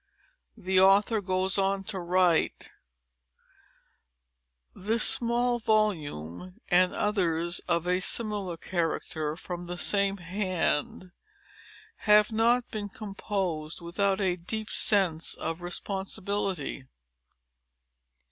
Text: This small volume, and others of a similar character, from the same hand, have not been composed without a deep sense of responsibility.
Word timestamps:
This 0.57 1.53
small 5.03 5.59
volume, 5.59 6.57
and 6.69 6.93
others 6.95 7.59
of 7.67 7.87
a 7.87 7.99
similar 7.99 8.57
character, 8.57 9.35
from 9.37 9.67
the 9.67 9.77
same 9.77 10.17
hand, 10.17 11.11
have 12.09 12.31
not 12.31 12.67
been 12.71 12.89
composed 12.89 13.79
without 13.81 14.19
a 14.19 14.37
deep 14.37 14.71
sense 14.71 15.35
of 15.35 15.61
responsibility. 15.61 16.85